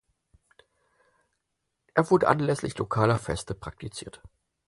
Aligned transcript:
Er 1.93 2.09
wurde 2.09 2.27
anlässlich 2.27 2.75
lokaler 2.79 3.19
Feste 3.19 3.53
praktiziert. 3.53 4.23